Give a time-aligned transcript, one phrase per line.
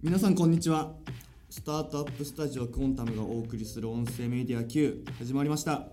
[0.00, 0.92] 皆さんこんにちは。
[1.50, 5.88] スタートアップスタジオ quantum がお送りする音声メディア Q 始まりました、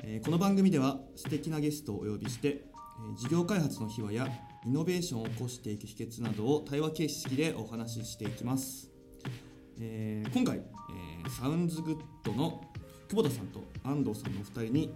[0.00, 4.28] えーこの番組では素敵なゲストをお呼びして、えー事業開発の秘話や
[4.66, 8.90] イノベーションを起こしていく秘訣などを対話形式でお話ししていきます、
[9.80, 12.60] えー今回、えー SOUNDS GOOD の
[13.08, 14.94] 久保田さんと安藤さんのお二人に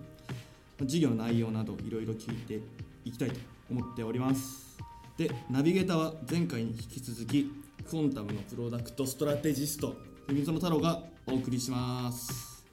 [0.84, 2.60] 事業の内容などいろいろ聞いて
[3.06, 3.40] いきたいと
[3.70, 4.78] 思っております。
[5.16, 7.50] でナビゲーターは前回に引き続き
[7.90, 9.96] quantum のプロダクトストラテジスト
[10.28, 12.64] 海園太郎がお送りします。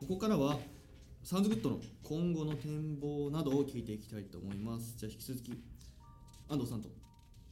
[0.00, 0.58] ここからは
[1.24, 4.96] SOUNDS GOOD の今後の展望などを聞いていきたいと思います。
[4.98, 5.52] じゃあ引き続き
[6.46, 6.90] 安藤さんと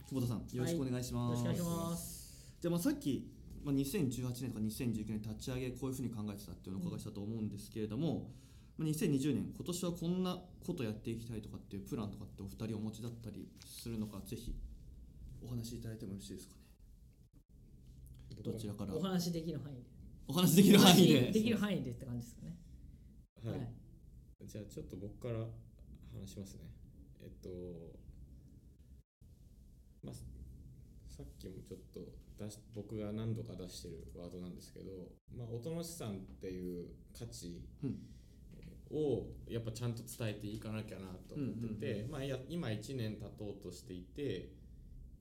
[0.06, 2.54] 久保田さんよろしくお願いします、よろしくお願いします。
[2.60, 3.26] じゃあまあさっき、
[3.64, 8.28] まあ、2018年とか2019年立ち上げこういうふうに考えてたっていうのをお伺いしたと思うんですけれども、
[8.76, 14.54] まあ2020年今年はこんなことやっていきたいとかっていうプランとかってお二人お持ちだったりするのかぜひ
[15.42, 16.59] お話しいただいてもよろしいですか？
[18.48, 18.94] ねどちらから？
[18.94, 19.82] お話できる範囲で。
[20.28, 21.20] お話できる範囲で。
[21.32, 22.56] できる範囲でって感じですかね。
[23.44, 23.68] はい、はい。
[24.46, 25.38] じゃあちょっと僕から
[26.12, 26.60] 話しますね。
[27.22, 27.48] えっと
[30.02, 32.00] まあさっきもちょっと
[32.42, 34.90] 出し僕が何度か出してるワードなんですけど、
[35.36, 37.98] まあ、音の資産っていう価値うん。
[38.92, 44.48] をやっぱちゃんと伝えていかなきゃなと思ってて、うんうんまあ、や今1年経とうとしていて、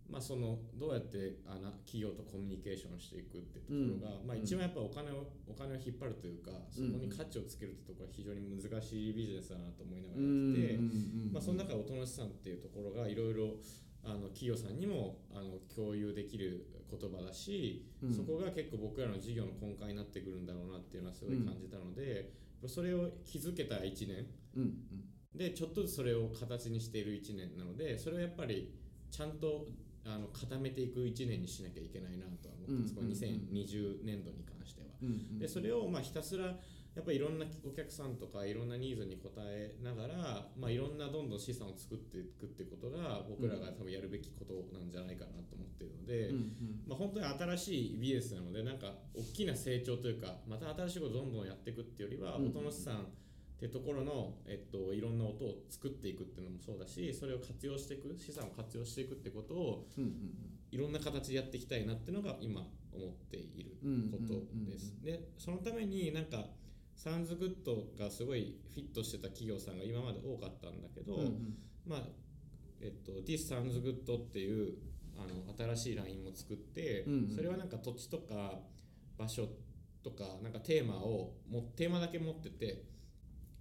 [0.10, 11.30] まあ、そのどうやってあな企業とコミュニケーションしていくっていうところが、まあ、一番やっぱお金をお金を引っ張るというかそこに価値をつけるってところが非常に難しいビジネスだなと思いながらやってて。
[11.32, 13.62] まあ、その中で音の資産っていうところがいろいろ
[14.04, 18.14] あの企業さんにもあの共有できる言葉だし、うん。
[18.14, 22.34] そこが結構僕らの事業の根幹になってくるんだろうなっていうのはすごい感じたので、
[22.66, 24.26] それを気づけた1年。
[24.56, 24.64] うん。
[24.64, 28.74] うんでちょっとずつそれを形にしている1年なのでそれをやっぱり
[29.12, 29.68] ちゃんと
[30.06, 33.16] あの固めていく1年にしなきゃいけないなとは思ってます、うんうんうん。
[33.16, 34.88] この2020年度に関しては。
[35.02, 36.58] うんうんでそれをまあひたすら
[36.96, 46.52] やっぱりいろんなお客さんとかいろんなニーズに応えながら、まあ、いろんなどんどん資産を作っていくってことが僕らが多分やるべきことなんじゃないかなと思っているので、うんうん。
[46.88, 53.06] まあ、本当に新しいビジネスなのでなんか大きな成長というかまた新しいことをどんどんやっていくっていうよりは、うん音の資産
[53.60, 59.88] っていうところの、えっと、いろんな音を作っていくっていうのもそうだしそれを活用していく資産を活用していくってことを
[60.72, 62.62] いろんな形でやっていきたいなっていうのが今
[62.94, 63.76] 思っている
[64.12, 64.96] ことです。
[65.04, 66.46] でそのためになんか
[66.96, 71.58] サウンズグッドがすごいフィットしてた企業さんが今まで多かったんだけど、うんうん。
[71.86, 72.04] まあ
[72.80, 74.78] えっと This Sounds Good っていう
[75.18, 77.36] あの新しいラインも作って、うんうん。
[77.36, 78.62] それはなんか土地とか
[79.18, 79.50] 場所
[80.02, 82.86] とかなんかテーマをもテーマだけ持ってて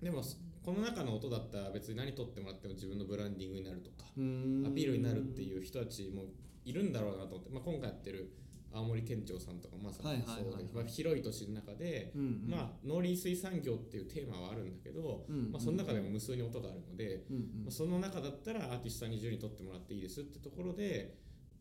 [0.03, 0.23] でも
[0.65, 6.25] この中の音だったら別に何撮ってもらっても自分のブランディングになるとかアピールになるっていう人たちも
[6.65, 8.33] いるんだろうなと思って、まあ、今回やってる
[8.73, 10.73] 青森県庁さんとかまさにそうではいはいはいはい。
[10.75, 12.51] まあ広い都市の中で、うんうん。
[12.51, 17.43] まあ、農林水産業っていうテーマはあるんだけど、うんまあ、その中でも無数に音があるので、うんうん。
[17.65, 21.15] まあ、その中だったらアーティストさんに10に撮ってもらっていいですってところで、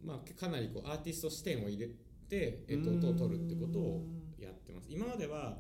[0.04, 1.88] まあ、かなりこうアーティスト視点を入れ
[2.30, 4.06] て、えっと、音を取るってことを
[4.38, 4.88] やってます。
[4.90, 5.58] 今までは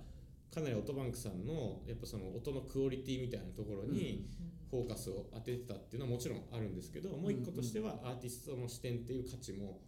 [0.53, 4.27] かなりオトバンクさんのやっぱその音のクオリティみたいなところに
[4.69, 9.79] フォーカスを当ててたっていうのはもちろんあるんですけどもう一個としてはアーティストの視点っていう価値も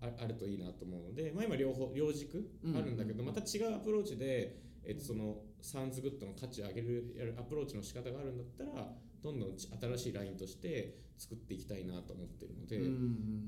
[0.00, 8.88] ああるといいなと思うので、まあ、今両方両軸あるんだけど、また違うアプローチで、えっと、その SOUNDS GOOD の価値を上げるやるアプローチの仕方があるんだったら
[9.22, 12.78] どんどんち新しいラインとして作っていきたいなと思ってるので、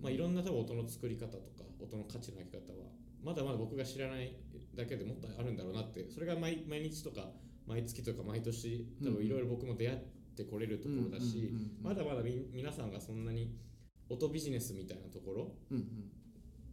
[0.03, 2.89] まあ、いろんな多分音の作り方とか音の価値の上げ方は
[3.23, 4.37] まだまだ僕が知らない
[4.77, 7.31] だけでもっとあるんだろうなってそれが毎毎日とか
[7.67, 9.99] 毎月とか毎年多分いろいろ僕も出会っ
[10.37, 13.55] てこれるところだし、うんうんうんうんまだまだみ皆さんがそんなに
[14.09, 15.85] 音ビジネスみたいなところうんうん。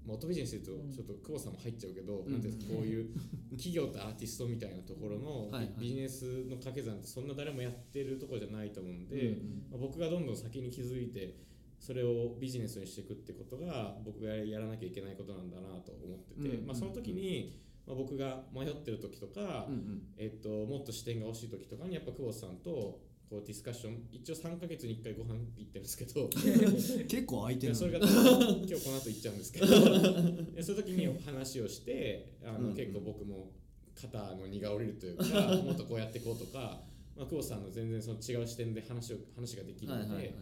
[0.05, 3.07] まあ、音ビジネスで言うとちょっと久保さんも入っちゃうけど、なんていうこういう
[3.51, 5.49] 企業とアーティストみたいなところの
[5.79, 9.63] ビジネスの掛け算ってそんな誰もやってるところじゃないと思うんで、うんうん。
[9.71, 11.37] まあ、僕がどんどん先に気づいて
[11.79, 16.67] それをビジネスにしていくってことが僕がやらなきゃいけないことなんだなと思ってて、うん。
[16.67, 20.01] まあ、その時に、まあ、僕が迷ってる時とか、うんうん。
[20.17, 26.29] えっと、もっと視点が欲しい時とかにやっぱ久保さんとこうディスカッション一応3ヶ月に1回ご飯行ってるんですけど。
[27.07, 29.67] 結構空いてるそれがが今日この後行っちゃうんですけど。
[30.55, 32.75] でそういう時に話をしてあの、うんうん。
[32.75, 33.51] 結構僕も
[33.95, 35.23] 肩の荷が下りるというか
[35.63, 36.83] もっとこうやっていこうとか、
[37.15, 40.33] まあ、久保さんの全然その違う視点で話を話ができるので、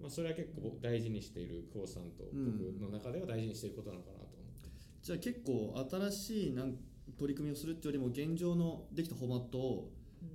[0.00, 4.41] まあ、それは結構僕大事にしている久保さんと僕の中では大事にしていることなのかなと
[5.02, 6.74] じゃあ結構新しいなん
[7.18, 9.90] 取り組みをするっていうよりも現状のできたフォーマットを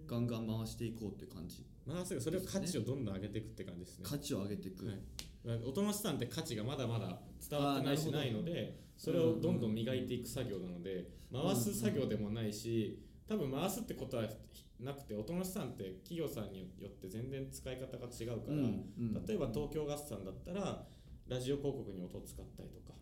[0.08, 1.66] ガンガン回していこうっていう感じ。
[1.86, 4.04] まあそれを価値をどんどん上げていくって感じですね。
[4.04, 4.98] 価値を上げていく、はい
[5.66, 7.19] 音の資産って価値がまだまだ
[7.50, 14.24] 伝わってないしないのでそれをどんどん磨いていく作業なので回す作業でもないし多分回すってことは
[14.81, 18.56] なくて音の資産って企業さんによって全然使い方が違うから、
[19.25, 20.84] 例えば東京ガスさんだったら
[21.30, 22.96] ラジオ広告に音を使ったりとか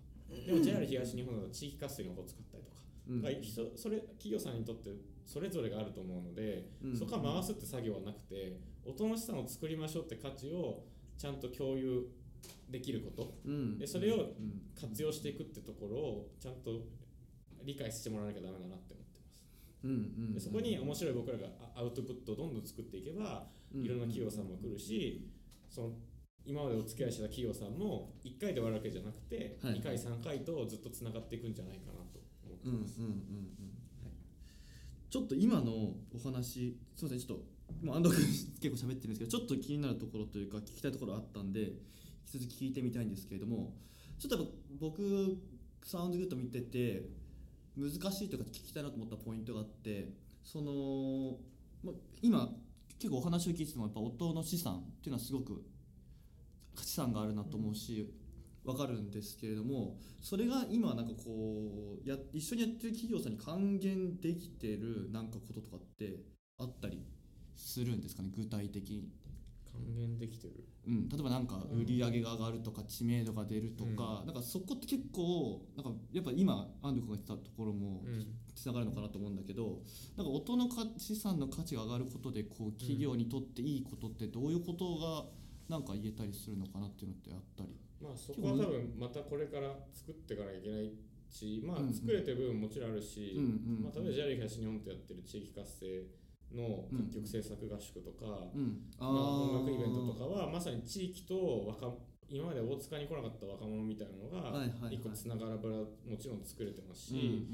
[0.46, 2.78] でも JR 東日本だと地域活性に音を使ったりとか、
[3.10, 3.22] うん。
[3.22, 4.90] が人それ企業さんにとって
[5.26, 6.98] それぞれがあると思うので、うん。
[6.98, 10.84] そこは回すって作業はなくて音の資産を作りましょうって価値を
[11.18, 12.08] ちゃんと共有
[12.70, 13.38] できること。
[13.46, 13.78] うん。
[13.78, 14.62] でそれをうん。
[14.80, 16.72] 活用していくってところをちゃんと
[17.64, 19.38] 理解してもらわなきゃダメだなって思ってます。
[19.84, 19.92] うん。
[19.92, 19.94] う
[20.30, 20.34] ん。
[20.34, 25.28] でそこに面白い僕らがアアウトプットをどんどん作っていけばいろんな企業さんも来るし
[25.70, 25.90] その
[26.46, 29.80] 今までお付き合いした企業さんも1回で終わるわけじゃなくてはい。
[29.80, 33.00] 2回3回とずっとつながっていくんじゃないかなと思ってうんうんうんます。
[33.00, 33.26] うん
[35.10, 38.26] ちょっと今のお話すいませんちょっともう安藤君
[38.72, 41.70] 結構喋ってるんですけどちょっと気になるところというか聞きたいところあったんで引
[42.28, 43.74] き続き聞いてみたいんですけれども
[44.20, 45.38] ちょっとやっぱ僕
[45.84, 47.10] サウンドグッド見てて
[47.78, 50.10] 難しいというか聞きたいなと思ったポイントがあって
[50.44, 51.38] その、
[51.84, 52.50] ま、今
[53.00, 55.64] 結構お話を聞いててもやっぱ音の資産っていうのはすごく
[56.84, 58.14] 資産があるなと思うし、
[58.64, 66.20] わかるんですけれどもそれが今なんかこうや一緒にやってる企業さんに還元できてるなんかこととかって
[66.58, 67.06] あったり
[67.56, 69.10] するんですかね具体的に、
[69.72, 70.66] 還元できてる？
[70.88, 78.26] うん、例えばなんか売り上げが上がるとか知名度が出るとか、なんかそこって結構なんかやっぱ今安藤君が言ってたところもうん。
[78.56, 79.82] つながるのかなと思うんだけど
[80.16, 85.26] なんか音の価資産の価値が上がることでこう企業にとっていいことってどういうことが
[85.70, 87.76] なんか言えたりするのかなっていうのってあったり。
[88.02, 90.92] まあそこは多分またこれから作っていかなきゃいけない
[91.30, 91.88] しまあうん。
[91.88, 96.04] うん作れてる部分ももちろんあるし、うんうんまあ、例えば JR 東日本とやってる地域活性
[96.54, 101.94] の楽曲制作合宿とか、うん、まあ、音楽イベントとかはまさに地域と若
[102.30, 107.48] 今まで大塚に来なかった若者みたいなのが一個つながらぶらもちろん作れてますうんし、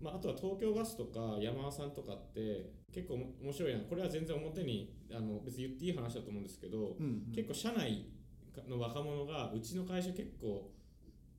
[0.00, 3.80] まあ、あとは東京ガスとか山田さんとかって結構面白いな。
[3.80, 7.22] これは全然表にあの別に言っていい話だと思うんですけど、うんうん。
[7.28, 8.06] うん、結構社内
[8.68, 10.70] の若者がうちの会社結構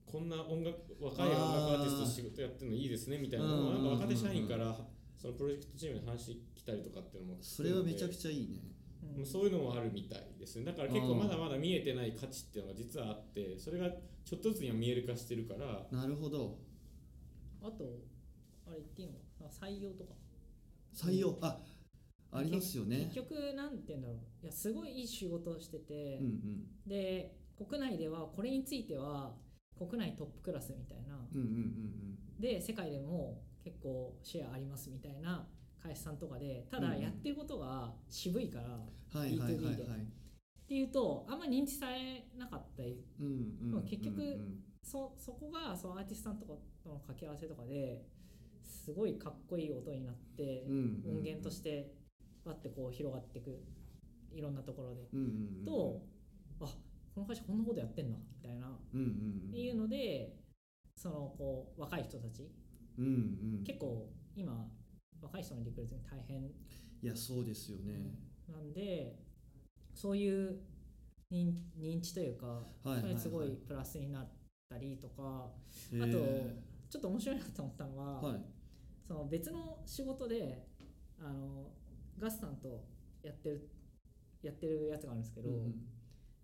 [0.06, 4.76] こんな音楽若い音楽アーティスト仕事やってるのいいですねみたいなのをなんか若手社員から
[5.18, 8.60] そのプロジェクトチームに話来たりとかっていうのもそれはめちゃくゃちゃいいね。
[9.16, 10.66] まあそういうのもあるみたいですね。
[10.66, 15.86] だから結構まだまだ見えてない価値っていうのが実はあってそれがちょっとずつには見える化してるから。
[15.92, 16.60] なるほど。
[17.62, 18.02] あと
[18.68, 19.14] あれ言っていいの？
[19.50, 20.14] 採用とか。
[20.94, 21.60] 採用、あ、
[22.32, 23.12] ありますよね。
[23.14, 24.18] 結局なんて言うんだろう。
[24.44, 26.68] いやすごいいい仕事をしててうん、うん。
[26.88, 29.36] で国内ではこれについては
[29.78, 31.50] 国内トップクラスみたいな、うんうんう
[32.38, 32.40] ん。
[32.40, 35.48] で世界でも結構シェアありますみたいな
[35.82, 36.94] 会社さんとかでただうん。
[36.96, 39.20] うんやってることが渋いから、うん。
[39.20, 39.54] はいはいはい。
[39.54, 39.84] はい B2B で。
[39.84, 39.86] っ
[40.70, 43.32] ていうとあんま認知されなかったりうんうん
[43.72, 43.84] うんうん。
[43.86, 44.40] 結局
[44.84, 46.54] そそこがそのアーティストさんとか
[46.84, 48.04] との掛け合わせとかで
[48.64, 51.18] すごいかっこいい音になって、うんうんうん。
[51.18, 51.92] 音源として
[52.46, 53.60] バッてこう広がっていく
[54.32, 55.26] いろんなところで、うんうん
[55.60, 56.02] うん、と
[56.62, 56.66] あ
[57.16, 59.08] この会社こんなことやってんだみたいな、っうんうん
[59.46, 60.36] うん、ていうので
[60.96, 62.50] そのこう若い人たち。
[62.98, 63.08] うんう
[63.62, 64.68] ん、結構今
[65.22, 66.44] 若い人のリクルートに大変。
[67.02, 68.16] いやそうですよね。
[68.52, 69.20] なんで
[69.94, 70.60] そういう
[71.32, 74.28] 認認知というか、それすごいプラスになっ
[74.70, 75.52] たりとか
[75.94, 76.18] あと
[76.90, 78.42] ちょっと面白いなと思ったのは、はい。
[79.08, 80.68] その別の仕事で
[81.20, 81.72] あの
[82.18, 82.86] ガスさんと
[83.24, 83.70] やってる
[84.42, 85.60] やってるやつがあるんですけど、うんう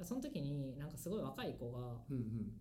[0.03, 0.05] ん。
[0.05, 2.51] その時になんかすごい若い子がうんうん。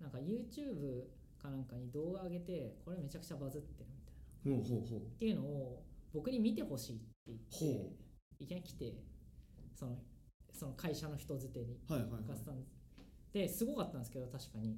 [0.00, 1.04] なんか YouTube
[1.42, 3.60] かなんかに動画上げてこれめちゃくちゃバズっ
[4.44, 5.82] っていうのを
[6.12, 7.92] 僕に見てほしいって言ってほ
[8.40, 8.94] いきなり来て
[9.74, 9.98] その
[10.52, 11.92] その会社の人づてにう。
[11.92, 12.22] はいはいはい。
[12.28, 12.62] ガスさん
[13.32, 14.76] ですごかったんですけど確かに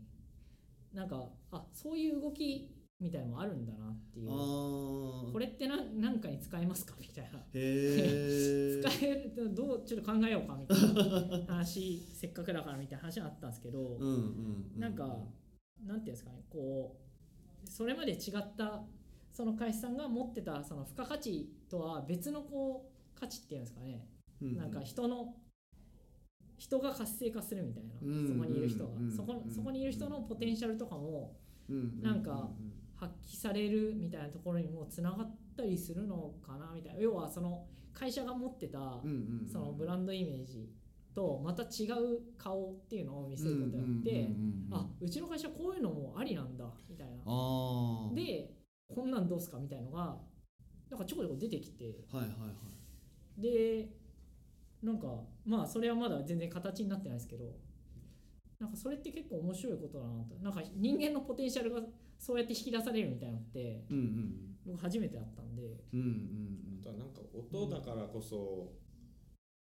[0.92, 4.28] なんかあそういう動きみたいのもあるんだなっていう。
[4.28, 7.40] これって何かに使えますかみたいな。
[7.52, 7.56] 使
[9.06, 15.18] えるどうちょっと考えようかみたいな話せっかくだからみたいな話があったんですけど、うんうんうなんか
[15.85, 16.97] なんていうんですかねこ
[17.64, 18.85] うそれまで違った
[19.35, 24.07] その会社さんが持ってたその付加価値とは別のこう価値っていうんですかね、
[24.41, 25.35] ううなんか人の
[26.57, 29.53] 人が活性化するみたいな、うんそこにいる人が、うんそこうん。
[29.53, 31.37] そこにいる人のポテンシャルとかも
[31.69, 32.49] うんなんか
[32.95, 37.00] 発揮されるみたいなところにもつながったりするのかなみたいな。
[37.00, 40.71] 要はその会社が持ってたうんうんうんそのブランドイメージ
[41.14, 48.14] とまた違う顔っていうのを見せることによって、うんうんうんうんあうちの会社こういうのもありなんだみたいな。
[48.14, 49.59] でこんなんどうすか？
[49.59, 50.17] みたいのが
[50.91, 51.85] なんかちょこちょこ出てきて。
[52.12, 52.47] はいはいは
[53.38, 53.41] い。
[53.41, 53.88] で
[54.83, 55.09] なんか
[55.45, 57.45] まあそれはまだ全然形になってないですけど
[58.61, 60.35] なんかそれって結構面白いことだなと。
[60.43, 61.81] なんか人間のポテンシャルが
[62.19, 65.62] そうやって引き出されるみたいなのってうんうん僕初めてあったんで。
[65.93, 68.75] うんうんあとはなんか音だからこそ、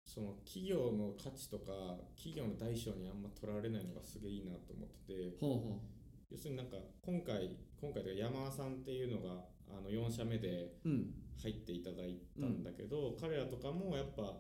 [0.05, 1.71] その企業の価値とか
[2.17, 5.37] 企業の大小にあんま取られないのがすげえいいなと思ってて。
[5.41, 5.81] ほうほ
[6.33, 11.15] 要するになんか今回今回というか山田さんっていうのがあの4社目でううん。
[11.43, 14.39] 入っていただいたんだけど、彼らとかもやっぱ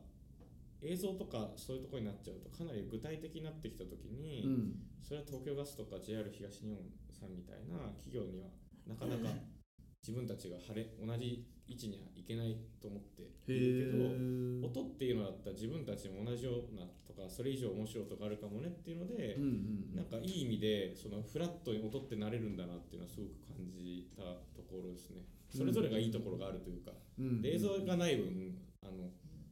[0.82, 4.74] 映像とかそういうところになっちゃうとかなり具体的になってきた時に、うん。
[5.02, 6.78] それは東京ガスとか JR 東日本
[7.10, 8.46] さんみたいな企業には
[8.86, 9.34] なかなか
[10.02, 19.46] 自分たちが晴れ同じ位置にはいけないと思ってへいるけどえ音っていうのだったら自分たちも同じようなとかそれ以上面白い音があるかもねっていうので、うんう
[19.94, 24.22] んなんかいい意味でそのフラットに音ってなれるんだなっていうのはすごく感じた
[24.56, 25.22] ところですね。
[25.54, 29.10] それぞれがいいところがあるというか、うんで映像がない分あの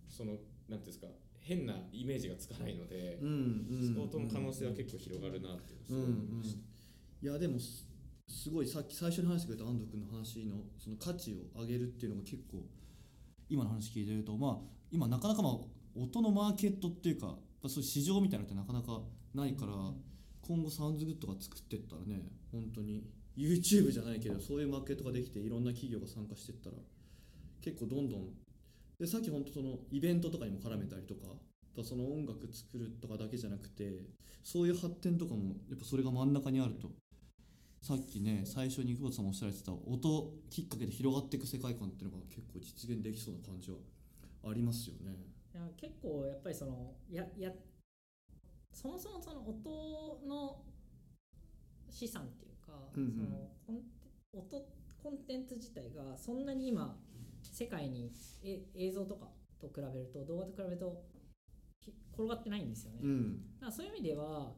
[0.08, 0.42] そのなんて
[0.74, 1.06] いうんですか
[1.40, 6.60] 変なイメージがつかないのでう、んうんスポーツの可能性は結構広がるなっていううんうんのをすごい思いました。
[7.22, 7.58] いやでも
[8.30, 12.62] すごいさっき最初に話してくれた安藤君の話のその価値を上げるっていうのが結構
[13.48, 14.56] 今の話聞いてるとまあ
[14.92, 15.52] 今なかなかまあ
[15.96, 19.02] 音のマーケットっていうかやっぱそう市場みたいなのってなかなか
[19.34, 19.72] ないから
[20.46, 22.22] 今後サウンズグッドが作ってったらね
[22.52, 23.02] 本当に
[23.36, 26.76] YouTube じゃないけどそういうマーケットができていろんな企業が参加してったら
[27.60, 28.28] 結構どんどん
[28.98, 31.20] でさっき本当そのイベントとかにも絡めたりとか
[31.82, 34.04] その音楽作るとかだけじゃなくて
[34.42, 36.90] そういう発展とかもやっぱそれが真ん中にあると
[37.82, 43.78] さっきね最初に久保田さんもおっしゃられてた音きっかけで広がっていく世界観っていうのが結構実現できそうな感じは
[44.44, 45.16] ありますよね。
[45.54, 47.50] いや結構やっぱりそのやや
[48.72, 50.62] そもそもその音の
[51.88, 53.12] 資産っていうか、うんうん。
[53.14, 54.64] そのコンテ音
[55.02, 56.96] コンテンツ自体がそんなに今
[57.42, 58.12] 世界に
[58.44, 61.02] え映像とかと比べると動画と比べると
[61.80, 63.42] ひ転がってないんですよね、うん。
[63.54, 64.52] だからそういう意味では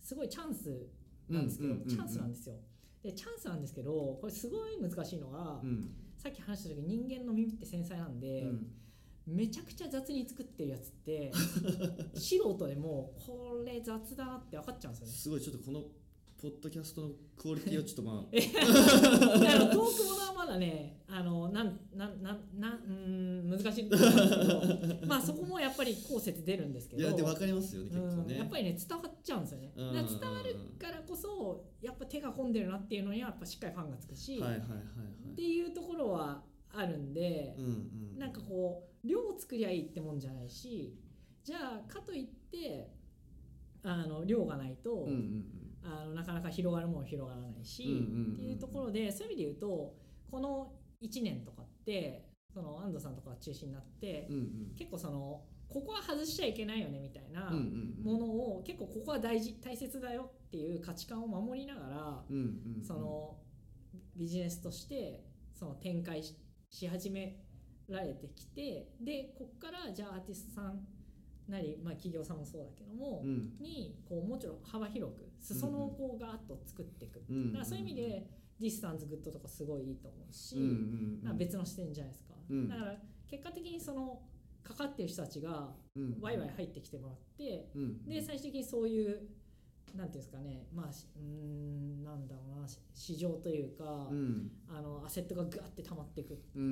[0.00, 0.88] すごいチャンス
[1.28, 2.56] なんですけど、チャンスなんですよ。
[3.02, 5.90] でチャンスなんですけどこれすごい難しいのが、うん。
[6.16, 8.66] さっき話した時人間の耳って繊細なんで、うん。
[9.26, 11.32] めちゃくちゃ雑に作ってるやつって
[12.14, 15.82] 素人でもこれ雑だなって分かっちゃうんですすごいちょっとこの
[16.36, 18.24] ポッドキャストのクオリティをちょっとまあ。
[18.30, 18.52] トー
[19.72, 24.73] クものはまだねあのなんなんなんなんうーん難しいんですけど
[25.08, 27.02] まあそこもやっぱり後説出るんですけど。
[27.02, 28.34] いやで分かりますよね結構ね。
[28.34, 29.72] うんやっぱりね伝わっちゃうんですよね。
[29.76, 29.94] うん。
[29.94, 35.32] だから伝わるからこそやっぱ手が込んでるなっていうのにはやっぱしっかりファンがつくし、はいはいはいはい。
[35.32, 40.96] っていうところはあるんで、うんうん、なんかこう量を作りゃいいってもんじゃないし
[41.42, 42.90] じゃあかといって
[43.82, 45.44] あの量がないと、うんうん
[45.86, 48.32] あのなかなか広がるものは広がらないし、うんうんうんうん。
[48.36, 49.94] っていうところでそういう意味で言うと
[50.30, 54.74] この1年とかってその安藤さんとかが中心になって、うんうん。
[54.78, 62.24] 結構そのここは外しちゃいけないよねみたいなものを結構ここは大事大切だよっていう価値観を守りながら、
[62.86, 63.36] その
[64.14, 66.36] ビジネスとしてその展開し
[66.70, 67.36] し始め
[67.88, 70.80] られてきてでこっからじゃあアーティストさん
[71.48, 73.52] なり、まあ、企業さんもそうだけども、うん。
[73.60, 77.52] にこうもうちょっと幅広く裾野をこうガーッと作っていく、うんうん。
[77.52, 78.26] だからそういう意味で
[78.60, 80.56] SOUNDS GOOD とかすごいいいと思うし、
[81.36, 82.68] 別の視点じゃないですか、うん。
[82.68, 82.96] だから
[83.28, 84.22] 結果的にその
[84.62, 86.18] かかってる人たちがうん。
[86.20, 88.04] ワイワイ入ってきてもらって、うん。
[88.04, 89.28] で最終的にそういう
[89.94, 94.50] なんていうんですかねまあしうーんなんだろうなし市場というか、うん。
[94.68, 96.40] あのアセットがグワって溜まっていく。
[96.54, 96.66] うんう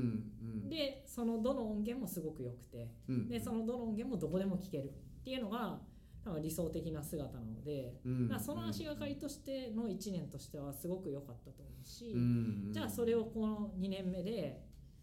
[0.67, 0.69] ん。
[0.69, 3.29] でそのどの音源もすごく良くてうん。
[3.29, 5.81] でそのどの音源もどこでも聴けるっていうのが
[6.25, 8.29] 多分理想的な姿なので、うん。
[8.29, 14.63] まあその足がかりとしての1年としてはすごく良かったと思うし、うんじゃあそれをこの2年目で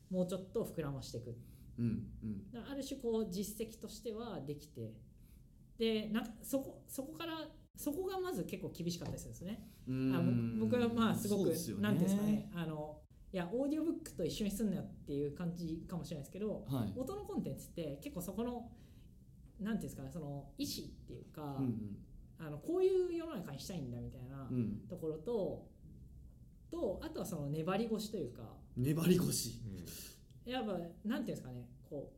[0.09, 1.35] もうちょっと膨らましていく。
[1.77, 2.71] うんうん。
[2.71, 4.93] ある種こう実績としてはできて
[5.77, 9.67] でなんかそこそこからそこがまず結構厳しかったですよね。
[10.59, 12.51] 僕はまあすごくすよなんていうんですかね。
[12.53, 16.99] あのいやオーディオブックと一緒にすんなよっていう感じかもしれないですけど、はい。
[16.99, 18.71] 音のコンテンツって結構そこの
[19.59, 21.97] なんていうんですかねその意思っていうか、うん
[22.41, 24.57] あのこういう世の中にしたいんだみたいなうん。
[24.57, 25.67] うんところと、
[26.71, 28.43] とあとはその粘り腰というか
[28.77, 29.59] 粘り腰。
[30.45, 32.13] やっぱなんていうんですかねこ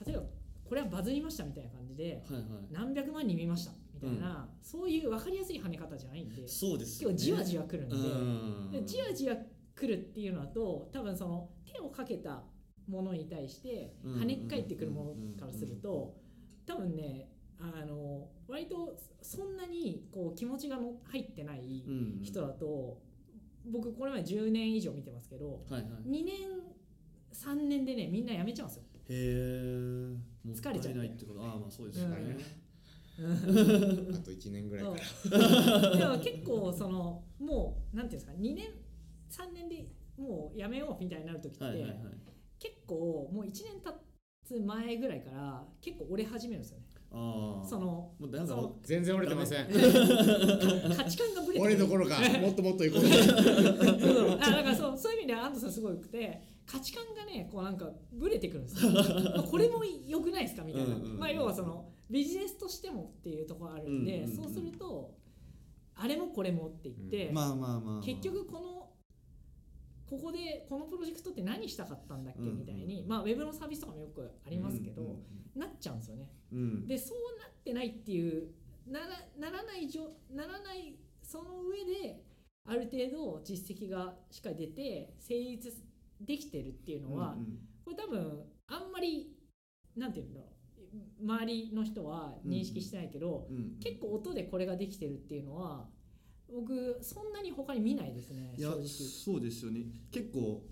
[0.00, 0.22] う例えば
[0.68, 2.44] これはバズりましたみたいな感じではいはい。
[2.70, 7.16] 何百万人見ましたみたいな、そういう分かりやすい跳ね方じゃないんでそうですよね。
[7.16, 8.84] 結構じわじわくるんで。
[8.84, 9.36] じわじわ
[9.74, 12.44] 来るっていうのだと多分その手をかけた
[12.88, 16.14] ものに対して跳ね返ってくるものからすると
[16.68, 23.00] 多分ねあの割とそんなにこう気持ちがの入ってないうん人だと
[23.70, 25.82] 僕これまで10年以上見てますけどはいはい。
[26.08, 26.34] 2年
[27.32, 28.82] 3年でねみんなやめちゃうんですよ。
[29.10, 31.24] へえもっ疲れちゃってたいないって。
[31.24, 32.36] ことああまあそうですよね、
[33.18, 34.14] うん。
[34.14, 34.90] あと1年ぐらいか。
[35.30, 38.68] らでも結構そのもうなんていうんですか2年
[39.30, 41.98] 3年でもうやめようみたいになる時って、はいはいはい。
[42.58, 44.07] 結構もう1年経つ
[44.54, 46.84] 前ぐらいから結構折れ始めるんですよね。
[47.10, 47.66] ああ。
[47.66, 49.66] そのもうなんか全然折れてません。
[50.96, 52.18] 価値観がぶれて折れどころか。
[52.40, 53.00] もっともっといこう。
[53.06, 58.92] そうあだからそうそういう意味では安藤さんすごい良くて価値観がねこうなんかブレてくるんですよ。
[58.92, 59.00] ま
[59.38, 64.36] あこれも良くないですかみたいな、うんうんうんまあ要はそのビジネスとしてもっていうところあるんで、うんうんうん。
[64.36, 65.14] そうすると
[65.94, 68.02] あれもこれもって言って、まあまあまあまあ。
[68.02, 68.77] 結局この
[70.08, 72.40] ここでこのプロジェクトって何したかったんだっけ？
[72.40, 72.48] うん。
[72.48, 76.30] うんみたいに、まあウェブのサービスとかもよくありますけど、うんなっちゃうんですよね。
[76.52, 76.58] うん。
[76.58, 78.48] うんでそうなってないっていう
[78.86, 79.06] なら
[79.38, 82.22] ならないじょならないその上で
[82.64, 85.72] ある程度実績がしっかり出て成立
[86.20, 89.34] できてるっていうのは、うんこれ多分あんまり
[89.96, 90.46] なんていうんだろ
[91.20, 93.56] う周りの人は認識してないけど、うん。
[93.56, 93.78] うん。
[93.80, 95.86] 結構音でこれができてるっていうのは
[96.52, 98.70] 僕そんなに他に見ないですねいや。
[98.70, 99.82] そうですよね。
[100.10, 100.62] 結構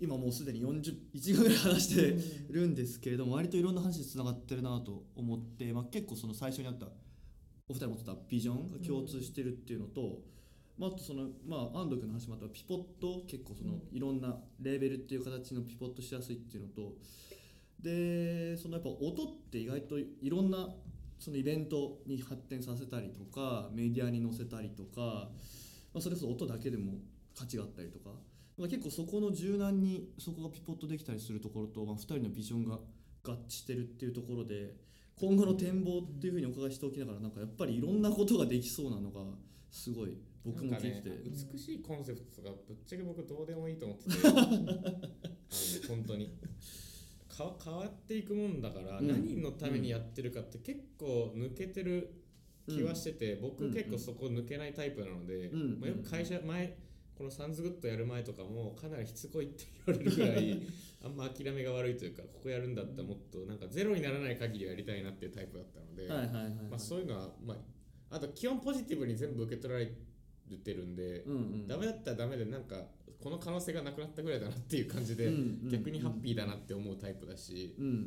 [0.00, 6.86] 今もうすでに41分ぐらい話してるんですけれども割といろんな話でつながってるなと思って、まあ、結構その最初にあった
[7.68, 10.20] お二人持ってたビジョンが共通してるっていうのと、
[10.78, 13.96] まあ、あとその、まあ、安藤君の話もあったピポット結構そのうん。
[13.96, 16.92] いろんなレーベルっていう形のピポットしやすいっていうのと
[17.80, 20.68] でそのやっぱ音って意外といろんな
[21.18, 25.30] そのイベントに発展させたりとかメディアに載せたりとか、
[25.92, 26.94] まあ、それこそ音だけでも
[27.36, 28.10] 価値があったりとか。
[28.58, 32.80] まあ結構そこの柔軟にそこがピポットできたりするところと、まあ、2人のビジョンが
[33.24, 34.74] 合致してるっていうところで
[35.20, 39.20] 今後の展望っていうふうにお伺いしておきながらなんかやっぱりいろんなことができそうなのが
[39.70, 41.16] すごい僕も聞いてね、
[41.52, 44.12] 美しいコンセプトとかぶっちゃけ僕どうでもいいと思ってて。
[44.28, 46.30] あの本当に
[47.38, 49.08] か変わっていくもんだから、うん。
[49.08, 52.12] 何のためにやってるかって結構抜けてる
[52.68, 53.72] 気はしてて、僕うん。
[53.72, 55.80] 結構そこ抜けないタイプなので、うん。
[55.80, 56.76] まあ、よく会社前
[57.18, 60.62] このサンズグッドやる前とかもかなりしつこいって言われるぐらい
[61.04, 67.54] あんま諦めが悪いというかここやるんだったらもっとなんかゼロにならない限りはやりたいなっていうタイプだったので、はいはいはいはい、まあ、そういうのは、ま
[68.10, 69.90] あ、あと基本ポジティブに全部受け取られ
[70.58, 72.86] てるんで、うんうん、ダメだったらダメでなんか
[73.20, 75.70] この可能性がなくなったぐらいだなっていう感じで、うんうんうん。
[75.70, 77.98] 逆にハッピーだなって思うタイプだし、うんうんうん。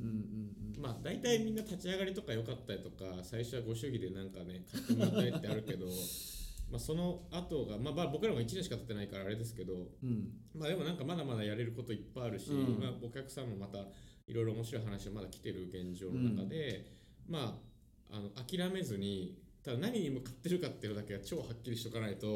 [0.75, 5.85] うんまあ大体みんな立ち上がりとか良かったりとか最初はご祝儀でなんかね買ってもらったりってあるけど
[6.71, 10.31] まあその後がまあまあ僕らも1年しか経ってないからあれですけどうん。
[10.55, 12.79] まあでもなんかまだまだやれることいっぱいあるし、うん。
[12.79, 13.79] まあ、お客さんもまた
[14.27, 16.85] いろいろ面白い話がまだ来てる現状の中で、
[17.27, 17.61] ま
[18.09, 22.27] ああの諦めずにただ何に向かってるかっていうのだけは超はっきりしとかないと、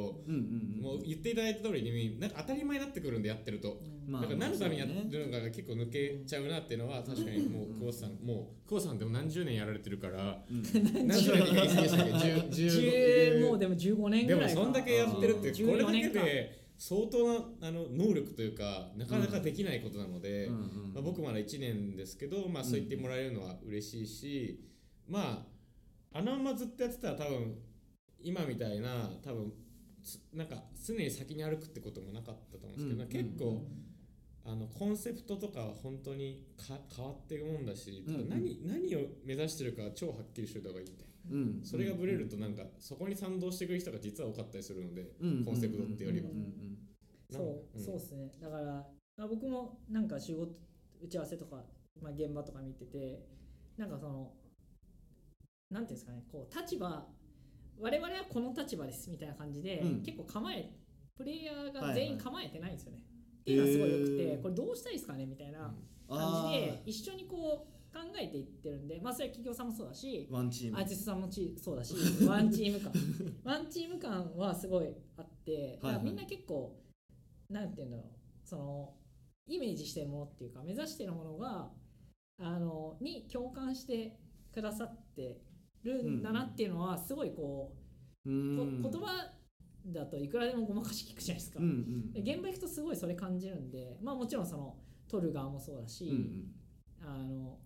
[0.79, 3.81] もう言っていただいた通りになんか当たり前になってくるんでやってると。
[4.07, 11.07] まあだから何のためにやってるのかが結構抜けちゃうなっていうのは確かにもう久保さんもう久保さんでも何十年やられてるからうん。
[11.07, 14.59] 何十年って言い過ぎでしたっけ？10 10もうでも15年ぐでらいか。
[14.59, 20.49] もそんだけやってるって10これだけ14年かで相当なあの能力というかなかなかできないことなので、
[20.93, 24.59] まあ、僕まだ1年ですけど、まあ、そう言ってもらえるのは嬉しいし、
[25.09, 25.54] まあ
[26.15, 27.55] あのままずっとやってたら多分
[28.21, 29.51] 今みたいな多分
[30.01, 33.65] つなんか常に先に歩くってこともなかったと思うんですけど、うん結構、
[34.45, 38.29] あのコンセプトとかは本当にか変わっていくもんだし、うんうん。
[38.29, 41.11] 何何を目指してるかは超はっきりしておいた方がいいみたいな。
[41.31, 46.29] うんそれがブレるとなんかそこに賛同してくる人が実は多かったりするので、うんコンセプトっていうよりは。
[46.29, 46.41] うんう
[47.73, 48.31] う、んそうですね。
[48.39, 50.53] だから、まあ、僕もなんか仕事
[51.01, 51.57] 打ち合わせとか、
[52.01, 53.25] まあ、現場とか見てて
[53.77, 54.31] なんかその
[55.75, 57.05] なんていうんですかねこう立場
[57.79, 60.01] 我々はこの立場ですみたいな感じで、うん。
[60.01, 60.71] 結構構え
[61.17, 62.99] プレイヤーが全員構えてないんですよね、
[63.41, 64.41] っていうのはすごいよくて、へー。
[64.41, 65.73] これどうしたらいいですかねみたいな
[66.09, 70.77] あ感じで一緒にこう考えていってるんでまあそれは企業さんもそうだしーワンチーム。
[70.77, 71.95] アーティストさんもちそうだし
[72.27, 72.93] ワンチーム感
[73.43, 76.77] ワンチーム感はすごいあってだからみんな結構、
[77.49, 78.93] なんて言うんだろうその
[79.47, 81.71] イメージしてるものっていうか目指してるものが
[82.39, 84.19] あのに共感して
[84.51, 85.41] くださって
[85.85, 87.75] るんだなっていうのはすごいこ
[88.25, 88.81] うう、ん。
[88.83, 89.07] こ言葉
[89.87, 94.75] だといくらでもごまかし聞くじゃないですか、うんうんで現場行くとすごいそれ感じるんでまあもちろんその
[95.07, 96.51] 撮る側もそうだし、うんうん。
[97.07, 97.59] あの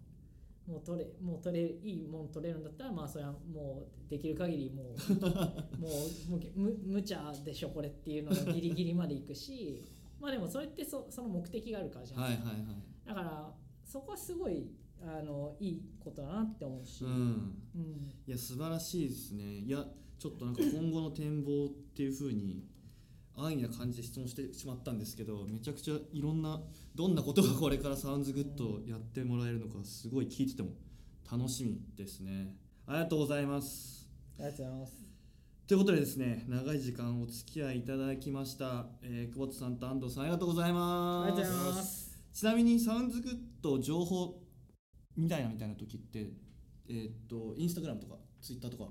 [0.68, 4.96] もう取れもう取れいいもん取れるんだったらまあそれはもうできる限りもう
[5.82, 9.82] もうむむ無茶でしょこれっていうのがギリギリまでいくし
[10.20, 13.08] まあでもそれってそその目的があるからじゃないですか、はいはいはい。
[13.08, 14.70] だからそこはすごい
[15.02, 17.12] あのいいことだなって思うし、うん。
[17.12, 17.14] う
[17.80, 18.14] ん。
[18.28, 19.44] いや素晴らしいですね。
[19.60, 19.86] いや
[20.18, 22.66] ちょっとなんか今後の展望っていうふうに
[23.36, 26.62] 安易な感じで質問してしまったんですけどめちゃくちゃいろんな
[26.94, 30.72] どんなことがこれからサウンズグッドやってもらえるのかすごい聞いてても
[31.32, 32.58] 楽しみですね。
[32.86, 34.10] ありがとうございます。
[34.38, 34.94] ありがとうございます。
[35.68, 41.32] ということでですね長い時間お付き合いいただきました、えー久保田さんと安藤さんありがとうございあます。
[41.32, 42.20] りがとうございます。
[42.34, 44.39] ちなみにサウンズグッド情報
[45.20, 46.32] みたいなみたいな時って
[46.88, 48.90] えーっとインスタグラムとかツイッターとか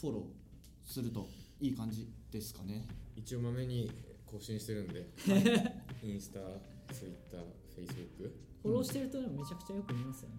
[0.00, 1.28] フォローすると
[1.60, 2.86] いい感じですかね？
[3.16, 3.90] 一応まめに
[4.26, 5.08] 更新してるんで。
[6.02, 6.40] インスタ
[6.94, 7.40] ツイッター
[7.74, 10.36] フェイスブックフォローしてるとでもめちゃくちゃよく見ますよね、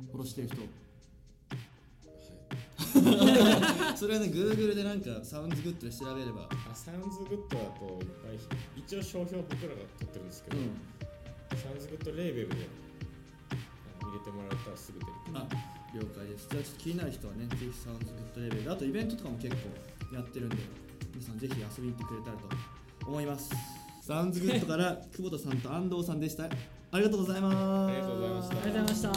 [0.00, 0.06] うん。
[0.06, 0.56] フォローしてる人。
[0.58, 0.68] はい。
[3.98, 6.48] それはね Google でなんか SOUNDS GOOD で調べれば。
[6.50, 8.38] あ SOUNDS GOOD だといっぱい
[8.76, 10.64] 一応商標僕らが取ってるんですけど、うん。
[11.58, 12.54] SOUNDS GOOD レーベルで
[14.12, 15.48] 入れてもらえたらすぐ出るあ
[15.96, 16.46] 了解です。
[16.50, 19.72] じゃあちょっと気になる人はねぜひサウンズグッドレベルであとイベントとかも結構
[20.14, 20.56] やってるんで
[21.14, 22.46] 皆さんぜひ遊びに行ってくれたらと
[23.06, 23.50] 思います。
[24.02, 26.44] SOUNDS GOOD から久保田さんと安藤さんでした。
[26.44, 26.48] あ
[26.98, 27.56] りがとうございます。
[27.56, 28.56] ありがとうございました。
[28.56, 29.12] ありがとうございました。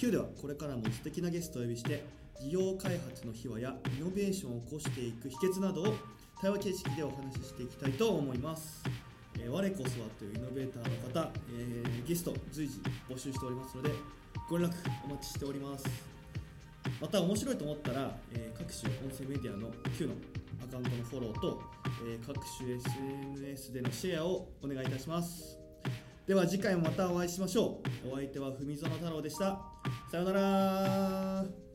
[0.00, 2.04] Q ではこれからも素敵なゲストをお呼びして
[2.40, 5.94] 事業開発の秘話やイノベーションを起こしていく秘訣などを
[6.40, 8.82] 対話形式でお話ししていきたいと思います、
[9.46, 13.90] え我こそはというイノベーターの方、えーゲスト随時募集しておりますので
[14.48, 14.72] ご連絡
[15.04, 15.86] お待ちしております。
[17.00, 20.14] また面白いと思ったら、えー各種音声メディアの Q の
[20.64, 21.62] アカウントのフォローと、
[22.08, 25.58] えー各種 SNS でのシェアをお願いいたします。
[26.26, 28.12] では次回もまたお会いしましょう。
[28.12, 29.60] お相手は文園太郎でした。
[30.10, 31.65] さようなら。